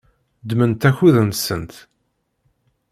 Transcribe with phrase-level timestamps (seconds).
[0.41, 1.73] Ddment akud-nsent.